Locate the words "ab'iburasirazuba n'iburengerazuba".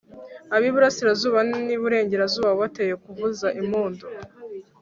0.55-2.47